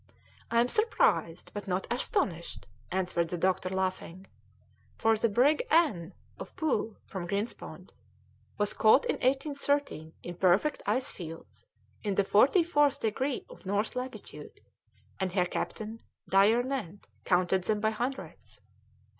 [0.49, 4.25] "I am surprised, but not astonished," answered the doctor, laughing;
[4.97, 7.91] "for the brig Ann, of Poole, from Greenspond,
[8.57, 11.67] was caught in 1813 in perfect ice fields,
[12.01, 14.61] in the forty fourth degree of north latitude,
[15.19, 18.59] and her captain, Dayernent, counted them by hundreds!"